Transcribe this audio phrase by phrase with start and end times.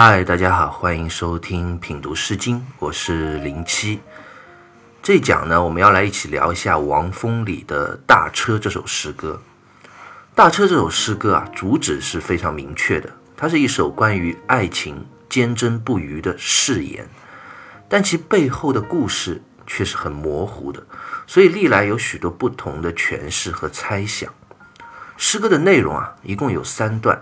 [0.00, 3.98] 嗨，大家好，欢迎收听品读诗经，我是零七。
[5.02, 9.42] 这一讲呢，我们要来一起聊一下王风里的《大车》这首诗歌。
[10.36, 17.08] 《大车》这首诗歌啊，主旨是非常明确的，它是一首关于爱情坚贞不渝的誓言，
[17.88, 20.86] 但其背后的故事却是很模糊的，
[21.26, 24.32] 所以历来有许多不同的诠释和猜想。
[25.16, 27.20] 诗歌的内容啊，一共有三段。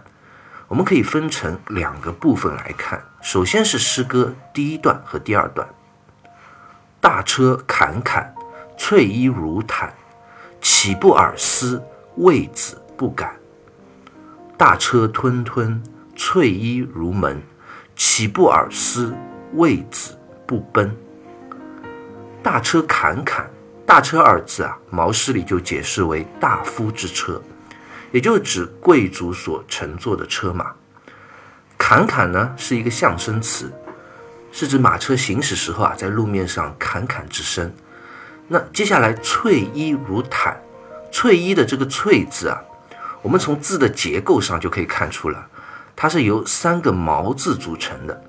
[0.69, 3.02] 我们可以分成两个部分来看。
[3.20, 5.66] 首先是诗歌第一段和第二段。
[7.01, 8.34] 大车侃侃，
[8.77, 9.93] 翠衣如毯，
[10.60, 11.83] 岂不尔思？
[12.16, 13.37] 为子不敢。
[14.57, 15.83] 大车吞吞，
[16.16, 17.41] 翠衣如门，
[17.95, 19.15] 岂不尔思？
[19.52, 20.96] 为子不奔。
[22.43, 23.48] 大车侃侃，
[23.87, 27.40] 大车二字啊，毛诗里就解释为大夫之车。
[28.16, 30.72] 也就是指贵族所乘坐的车马，
[31.76, 33.70] 侃侃呢是一个象声词，
[34.50, 37.70] 是指马车行驶时候啊，在路面上侃侃之声。
[38.48, 40.59] 那接下来翠衣如毯，
[41.12, 42.59] 翠衣的这个翠字啊，
[43.20, 45.48] 我们从字的结构上就可以看出了，
[45.94, 48.24] 它是由三个毛字组成的。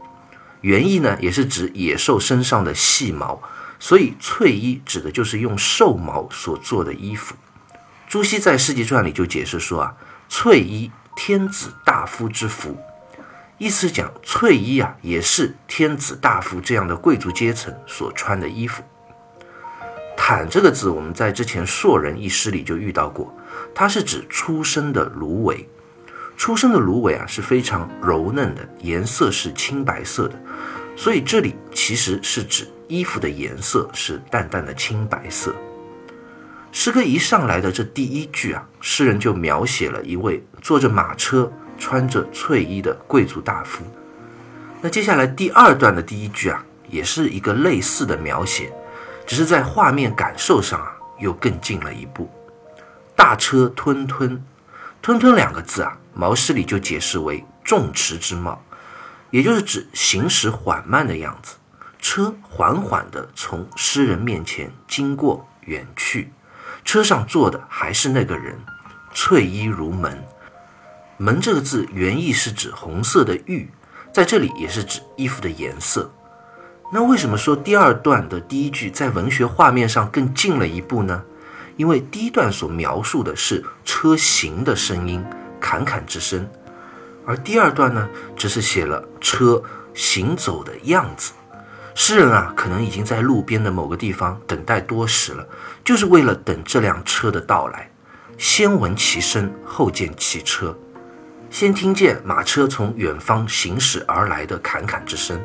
[0.60, 3.42] 原意呢也是指野兽身上的细毛，
[3.80, 7.36] 所以翠衣指的就是用兽毛所做的衣服。
[8.08, 9.94] 朱熹在《世纪传》里就解释说啊，
[10.30, 12.78] 翠衣天子大夫之服，
[13.58, 18.82] 意思讲翠衣啊也是天子大夫这样的贵族阶层所穿的衣服。
[20.16, 23.36] 毯这个字，我们在之前《硕人》一诗里就遇到过，
[23.76, 25.68] 它是指出生的芦苇。
[26.38, 30.36] 出生的芦苇啊是非常柔嫩的，颜色是青白色的，
[30.96, 35.54] 所以这里其实是指衣服的颜色是淡淡的青白色。
[36.80, 43.84] 诗歌一上来的这第一句啊，诗人就描写了一位坐着马车、穿着翠衣的贵族大夫。
[44.80, 48.72] 那接下来第二段的第一句啊，也是一个类似的描写，
[49.26, 52.30] 只是在画面感受上啊，又更进了一步。
[53.16, 54.40] 大车吞吞，
[55.02, 58.64] 吞吞两个字啊，毛诗里就解释为重驰之貌，
[59.32, 61.56] 也就是指行驶缓慢的样子，
[61.98, 66.30] 车缓缓地从诗人面前经过远去。
[66.88, 68.58] 车上坐的还是那个人，
[69.14, 70.24] 翠衣如门。
[71.18, 73.70] 门这个字原意是指红色的玉，
[74.14, 76.10] 在这里也是指衣服的颜色。
[76.94, 81.22] 那为什么说第二段的第一句在文学画面上更近了一步呢？
[81.76, 85.22] 因为第一段所描述的是车行的声音，
[85.60, 86.50] 侃侃之声，
[87.26, 89.62] 而第二段呢，只是写了车
[89.94, 91.34] 行走的样子。
[92.00, 95.44] 诗人啊，可能已经在路边的某个地方等待多时了，
[95.84, 97.90] 就是为了等这辆车的到来。
[98.38, 100.78] 先闻其声，后见其车，
[101.50, 105.42] 先听见马车从远方行驶而来的侃侃之声，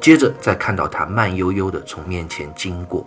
[0.00, 3.04] 接着再看到它慢悠悠地从面前经过。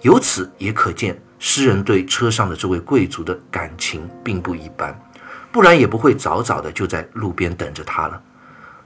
[0.00, 4.92] 由此也可见，诗人对车上的这位贵族的感情并不一般，
[5.52, 8.20] 不然也不会早早的就在路边等着他了。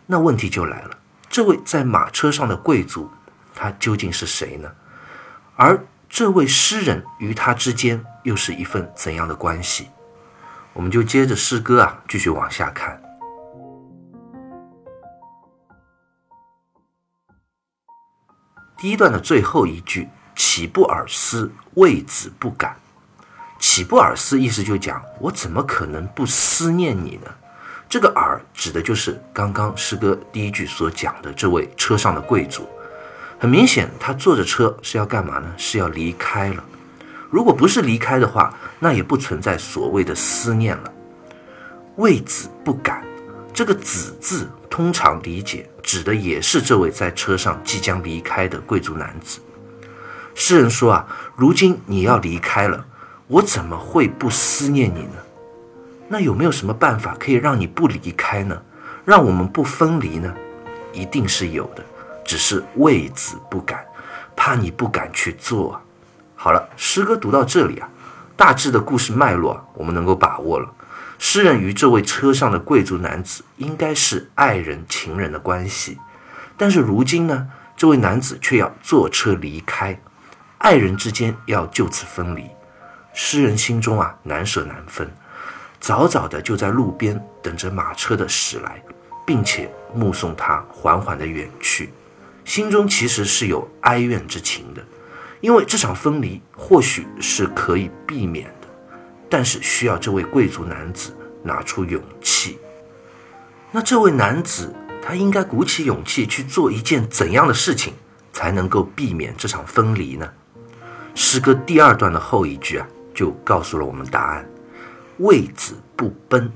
[0.04, 0.90] 那问题就来了，
[1.30, 3.10] 这位在马车上的贵族。
[3.58, 4.70] 他究竟是谁呢？
[5.56, 9.88] 而这位诗人与他之间又是一份怎样的关系？
[10.72, 13.02] 我们就接着诗歌啊，继续往下看。
[18.76, 21.50] 第一段的最后一句“岂不尔思？
[21.74, 22.76] 为子不敢。
[23.58, 27.28] ”“岂不尔思”意思就讲我怎么可能不思念你呢？
[27.88, 32.68] 这个“尔”指的就是刚刚诗歌第一句所讲的这位车上的贵族。
[33.38, 35.46] 很明显，他坐着车是要干嘛呢？
[35.56, 36.64] 是要离开了。
[37.30, 40.92] 如果不是离开的话，那也不存在所谓的思念了。
[41.96, 43.04] 为子不敢，
[43.52, 49.40] 这个“子”字通常理解指的也是这位在车上即将离开的贵族男子。
[50.34, 52.86] 诗人说啊，如今你要离开了，
[53.26, 55.16] 我怎么会不思念你呢？
[56.08, 58.60] 那有没有什么办法可以让你不离开呢？
[59.04, 60.34] 让我们不分离呢？
[60.92, 61.84] 一定是有的。
[62.28, 63.82] 只是为子不敢，
[64.36, 65.80] 怕你不敢去做。
[66.36, 67.88] 好了，诗歌读到这里啊，
[68.36, 70.70] 大致的故事脉络我们能够把握了。
[71.18, 75.98] 诗人与这位车上的贵族男子应该是爱人、情人的关系，
[76.58, 79.98] 但是如今呢，这位男子却要坐车离开，
[80.58, 82.44] 爱人之间要就此分离。
[83.14, 85.10] 诗人心中啊难舍难分，
[85.80, 88.82] 早早的就在路边等着马车的驶来，
[89.24, 91.90] 并且目送他缓缓的远去。
[92.48, 94.82] 心中其实是有哀怨之情的，
[95.42, 98.68] 因为这场分离或许是可以避免的，
[99.28, 102.58] 但是需要这位贵族男子拿出勇气。
[103.70, 107.92] 那这位男子他应该鼓起勇气去做一件怎样的事情，
[108.32, 110.26] 才能够避免这场分离呢？
[111.14, 114.48] 诗歌第二段的后一句啊，就告诉了我们答案：
[115.18, 116.50] 为子不奔。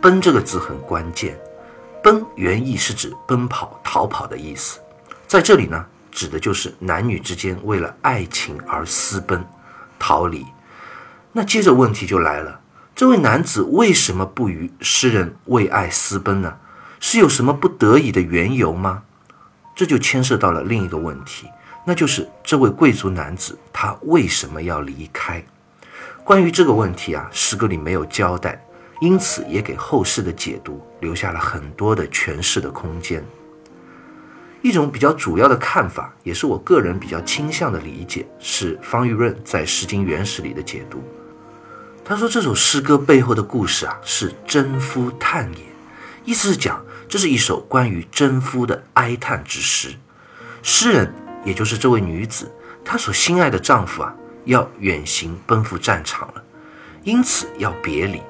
[0.00, 1.38] 奔这个字很关键，
[2.02, 4.80] 奔原意是指奔跑、逃跑的意思，
[5.32, 9.42] 在这里呢，指的就是男女之间为了爱情而私奔、
[9.98, 10.44] 逃离。
[11.32, 12.60] 那接着问题就来了，
[12.94, 16.58] 这位男子为什么不与诗人为爱私奔呢？
[17.00, 19.04] 是有什么不得已的缘由吗？
[19.74, 21.48] 这就牵涉到了另一个问题，
[21.86, 25.42] 那就是这位贵族男子他为什么要离开？
[26.22, 28.62] 关于这个问题啊，诗歌里没有交代。
[29.00, 33.24] 因此，也给后世的解读留下了很多的诠释的空间。
[34.62, 41.02] 一种比较主要的看法，也是我个人比较倾向的理解，是方玉润在《诗经原始》里的解读。
[42.04, 45.64] 他说，这首诗歌背后的故事啊，是征夫叹也，
[46.24, 49.94] 意思是讲这是一首关于征夫的哀叹之诗。
[50.62, 51.12] 诗人，
[51.44, 52.48] 也就是这位女子，
[52.84, 56.42] 她所心爱的丈夫啊，要远行奔赴战场了，
[57.02, 58.22] 因此要别离。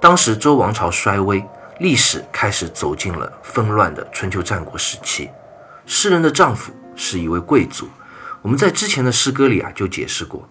[0.00, 1.44] 当时周王朝衰微，
[1.78, 5.30] 历史开始走进了纷乱的春秋战国时期。
[5.94, 7.86] 诗人的丈夫是一位贵族。
[8.40, 10.48] 我们在之前的诗歌里啊就解释过，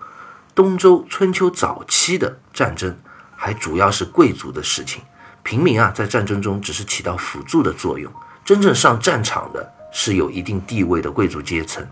[0.53, 2.95] 东周春秋早期的战争
[3.35, 5.01] 还主要是贵族的事情，
[5.41, 8.13] 平民啊在战争中只是起到辅助的作用。
[8.45, 11.83] 真正上战场的是有一定地位的贵族阶层，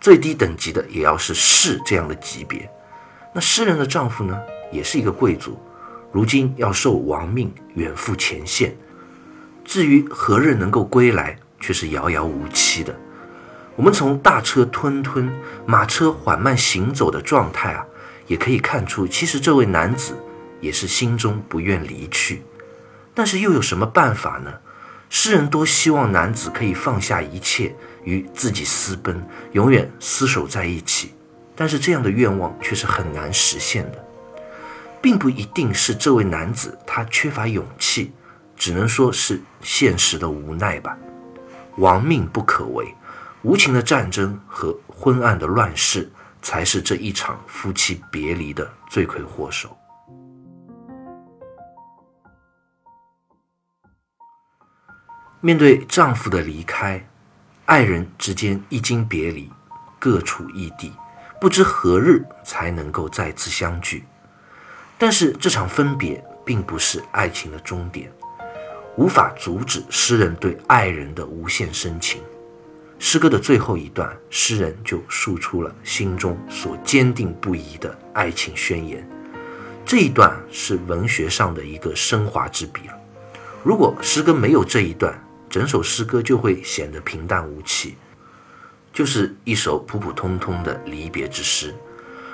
[0.00, 2.68] 最低等级的也要是士这样的级别。
[3.32, 4.36] 那诗人的丈夫呢，
[4.72, 5.56] 也是一个贵族。
[6.10, 8.76] 如今要受亡命远赴前线，
[9.64, 12.98] 至于何日能够归来，却是遥遥无期的。
[13.76, 15.30] 我们从大车吞吞、
[15.64, 17.86] 马车缓慢行走的状态啊，
[18.26, 20.16] 也可以看出，其实这位男子
[20.60, 22.42] 也是心中不愿离去。
[23.14, 24.52] 但是又有什么办法呢？
[25.08, 27.74] 诗人多希望男子可以放下一切，
[28.04, 31.14] 与自己私奔，永远厮守在一起。
[31.56, 34.04] 但是这样的愿望却是很难实现的。
[35.02, 38.12] 并不一定是这位男子他缺乏勇气，
[38.54, 40.96] 只能说是现实的无奈吧。
[41.76, 42.94] 亡命不可为，
[43.42, 46.10] 无情的战争和昏暗的乱世，
[46.42, 49.76] 才是这一场夫妻别离的罪魁祸首。
[55.40, 57.02] 面对丈夫的离开，
[57.64, 59.50] 爱人之间一经别离，
[59.98, 60.92] 各处异地，
[61.40, 64.04] 不知何日才能够再次相聚。
[64.98, 68.12] 但是这场分别并不是爱情的终点，
[68.96, 72.20] 无法阻止诗人对爱人的无限深情。
[72.98, 79.08] 诗歌的最后一段，诗人就诉出了心中所坚定不移的爱情宣言。
[79.86, 82.82] 这一段是文学上的一个升华之笔。
[83.64, 87.96] 如果诗歌没有这一段，整首诗歌就会显得平淡无奇，
[88.92, 91.74] 就是一首普普通通的离别之诗。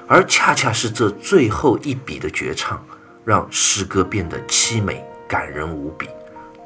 [0.09, 2.85] 而恰恰是这最后一笔的绝唱，
[3.25, 6.09] 让诗歌变得凄美感人无比，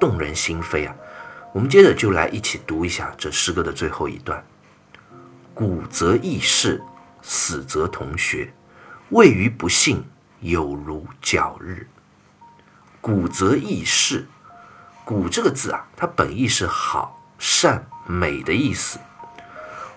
[0.00, 0.96] 动人心扉啊！
[1.52, 4.42] 我们接着就来一起读一下这诗歌的最后一段：
[5.54, 6.82] 古则异世，
[7.22, 8.52] 死则同学，
[9.10, 10.02] 位于不幸，
[10.40, 11.86] 有如皎日。
[13.00, 14.26] 古则异世，
[15.04, 18.98] 古这个字啊，它本意是好、善、美的意思。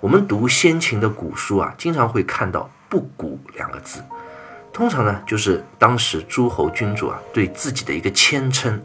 [0.01, 2.69] 我们读先秦的古书啊，经常会看到。
[2.89, 4.03] 不古两个字，
[4.71, 8.79] 通常呢就是当时诸侯君主啊对自己的一个谦称，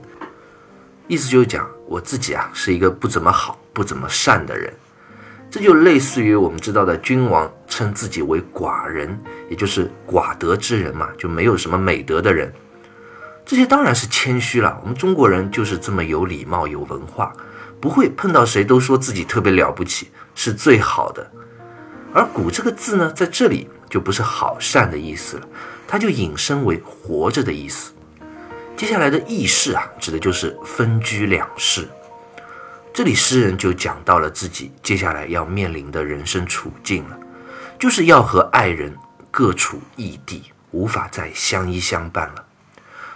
[1.08, 4.72] 意思就是讲我自己啊是一个不怎么好、不怎么善的人，
[5.50, 12.52] 这就类似于我们知道的君王称自己为寡人，也就是寡德之人嘛，就没有什么美德的人。
[13.44, 17.32] 这些当然是谦虚了，我们中国人就是这么有礼貌、有文化，
[17.80, 21.28] 不会碰到谁都说自己特别了不起，是最好的。
[22.12, 23.68] 而“古”这个字呢，在这里。
[23.88, 25.48] 就不是好善的意思了，
[25.86, 27.90] 它就引申为活着的意思。
[28.78, 31.88] 接下来的异世啊，指的就是分居两世。
[32.94, 37.18] 这里诗人就讲到了自己接下来要面临的人生处境了，
[37.76, 38.96] 就是要和爱人
[39.32, 42.44] 各处异地，无法再相依相伴了。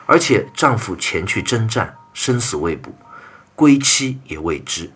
[0.04, 2.92] 而且丈夫前去征战，生死未卜，
[3.54, 4.90] 归期也未知。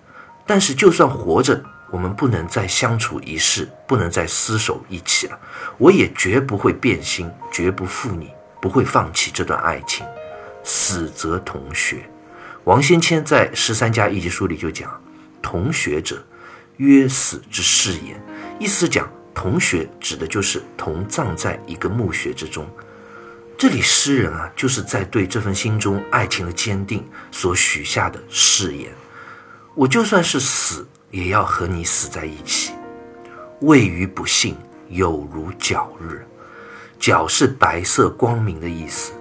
[0.44, 5.38] 但是就算活着，我们不能再相处一世，不能再厮守一起了。
[5.78, 10.04] 我也绝不会变心，绝不负你，不会放弃这段爱情。
[10.66, 12.10] 死则同学。
[12.64, 15.00] 王先谦在《十三家一集书》里就讲
[15.40, 16.20] ：“同学者，
[16.78, 18.20] 曰死之誓言。”
[18.58, 22.68] 意思讲，同学指的就是同葬在一个墓穴之中。
[23.56, 28.90] 这里诗人啊，就是在对这份心中爱情的坚定所许下的誓言。
[29.76, 32.72] 我就算是死，也要和你死在一起。
[33.60, 34.56] 位于不幸，
[34.88, 36.26] 有如皎日。
[36.98, 39.12] 皎是白色光明的意思。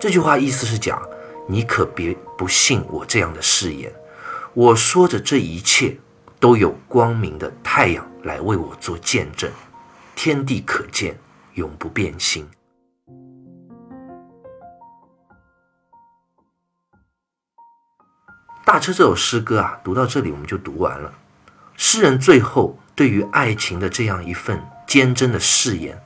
[0.00, 1.02] 这句话意思是讲，
[1.48, 3.92] 你可别不信我这样的誓言。
[4.54, 5.96] 我说着这一切，
[6.38, 9.50] 都有光明的太阳来为我做见证。
[10.14, 11.18] 天地可见，
[11.54, 12.48] 永不变心。
[18.64, 21.12] 大车这首诗歌啊，读到这里我们就读完了。
[21.76, 26.00] 诗人最后对于爱情的这样一份坚贞的誓言，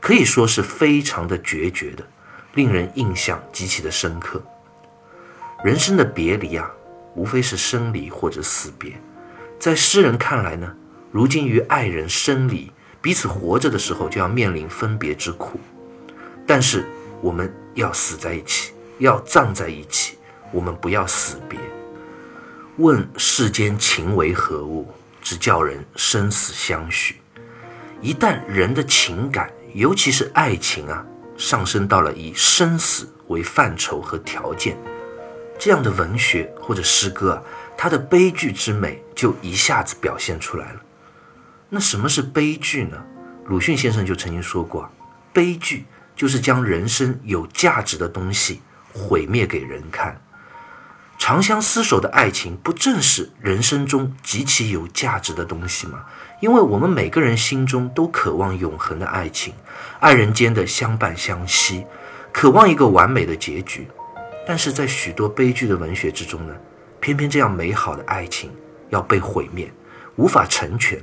[0.00, 2.06] 可以说是非常的决绝的，
[2.56, 4.42] 令人印象极其的深刻。
[5.62, 6.68] 人生的别离啊，
[7.14, 8.92] 无非是生离或者死别。
[9.58, 10.74] 在诗人看来呢，
[11.12, 15.60] 如今与爱人生离，彼此活着的时候就要面临分别之苦，
[16.46, 16.84] 但是
[17.20, 20.18] 我们要死在一起，要葬在一起，
[20.52, 21.58] 我们不要死别。
[22.78, 24.86] 问世间情为何物，
[25.22, 27.16] 只叫人生死相许。
[28.02, 31.04] 一旦人的情感，尤其是爱情啊，
[31.36, 34.76] 上升到了以生死为范畴和条件，
[35.58, 37.42] 这样的文学或者诗歌啊，
[37.76, 40.80] 它的悲剧之美就一下子表现出来了。
[41.68, 43.04] 那什么是悲剧呢？
[43.46, 44.90] 鲁迅先生就曾经说过，
[45.32, 48.62] 悲剧就是将人生有价值的东西
[48.92, 50.20] 毁灭给人看。
[51.18, 56.04] 长相厮守的爱情，不正是人生中极其有价值的东西吗？
[56.40, 59.54] 因为我们每个人心中都渴望永恒的爱情，
[60.00, 61.84] 爱人间的相伴相惜，
[62.32, 63.88] 渴望一个完美的结局。
[64.46, 66.54] 但是在许多悲剧的文学之中呢，
[67.00, 68.50] 偏偏这样美好的爱情
[68.90, 69.72] 要被毁灭，
[70.16, 71.02] 无法成全，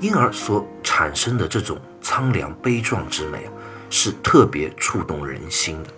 [0.00, 3.52] 因而所产生的这种苍凉悲壮之美啊，
[3.88, 5.90] 是特别触动人心的。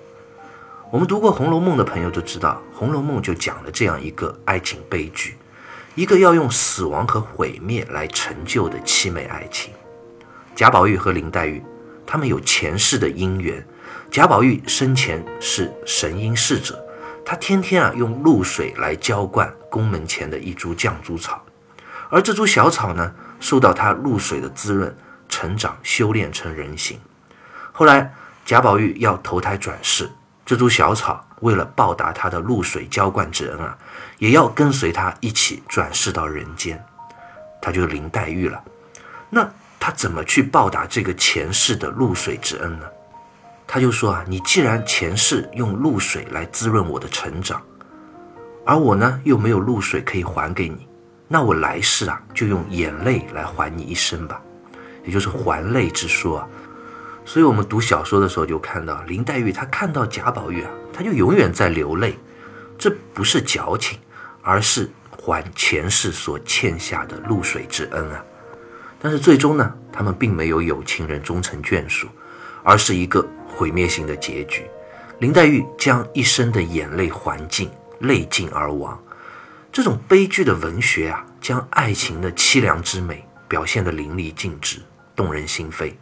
[0.91, 5.37] 我们读过《红楼梦》的朋友都知道，《红楼梦》就讲了这样一个爱情悲剧，
[6.01, 9.71] 一个要用死亡和毁灭来成就的凄美爱情。
[10.57, 11.63] 贾宝玉和林黛玉，
[12.07, 13.63] 他们有前世的姻缘。
[14.11, 16.83] 贾宝玉生前是神瑛侍者，
[17.23, 21.45] 他天天啊用露水来浇灌宫门前的一株绛珠草，
[22.09, 24.97] 而这株小草呢，受到他露水的滋润，
[25.29, 26.99] 成长修炼成人形。
[27.73, 28.15] 后来
[28.47, 30.11] 贾宝玉要投胎转世。
[30.47, 33.77] 这株小草为了报答他的露水浇灌之恩啊，
[34.19, 36.83] 也要跟随他一起转世到人间，
[37.61, 38.63] 他就林黛玉了。
[39.29, 42.87] 那他怎么去报答这个前世的露水之恩呢？
[43.67, 47.63] 他就说啊，你既然前世用露水来滋润我的成长，
[48.67, 50.89] 而我呢又没有露水可以还给你，
[51.29, 54.43] 那我来世啊就用眼泪来还你一生吧，
[55.05, 56.49] 也就是还泪之说啊。
[57.25, 62.19] 所以，我们读小说的时候就看到林黛玉，她看到贾宝玉啊，她就永远在流泪。
[62.77, 63.99] 这不是矫情，
[64.43, 68.25] 而是还前世所欠下的露水之恩啊。
[68.99, 72.09] 但是最终呢，他们并没有有情人终成眷属，
[72.65, 74.65] 而是一个毁灭性的结局。
[75.19, 78.99] 林黛玉将一生的眼泪还尽，泪尽而亡。
[79.71, 84.81] 这种悲剧的文学啊，将爱情的凄凉之美表现得淋漓尽致，
[85.15, 85.93] 动人心扉。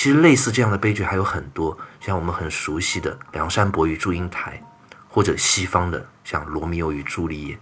[0.00, 4.58] 其实类似这样的悲剧还有很多，像我们很熟悉的《梁山伯与祝英台》，
[5.10, 7.54] 或者西方的像《罗密欧与朱丽叶》，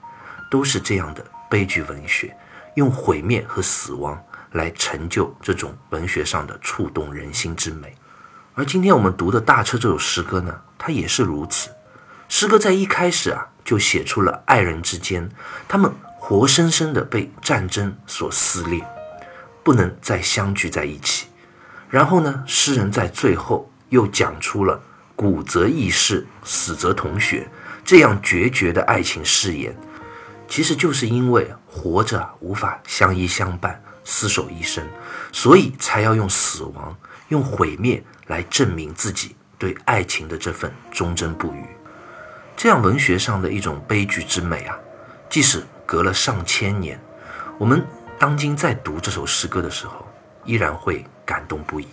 [0.49, 2.33] 都是这样的悲剧文学，
[2.77, 4.17] 用毁灭和死亡
[4.53, 7.93] 来成就这种文学上的触动人心之美。
[8.55, 11.71] 而今天我们读的大车这首诗歌呢，它也是如此。
[12.29, 15.29] 诗歌在一开始啊，就写出了爱人之间，
[15.67, 18.87] 他们活生生的被战争所撕裂，
[19.65, 21.27] 不能再相聚在一起。
[21.91, 24.81] 然后呢，诗人在最后又讲出了
[25.17, 27.49] “古则异世，死则同穴”
[27.83, 29.75] 这样决绝的爱情誓言，
[30.47, 34.85] 其实就是因为活着无法相依相伴、厮守一生，
[35.33, 36.95] 所以才要用死亡、
[37.29, 41.65] 用毁灭来证明自己对爱情的这份忠贞不渝。
[42.55, 44.77] 这样文学上的一种悲剧之美啊，
[45.31, 47.01] 即使隔了上千年，
[47.57, 47.83] 我们
[48.19, 50.07] 当今在读这首诗歌的时候，
[50.45, 51.03] 依然会。
[51.29, 51.87] 感动不已。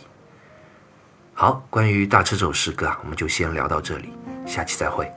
[1.34, 4.13] 好，关于大车这首诗歌啊，我们就先聊到这里，
[4.46, 5.12] 下期再会。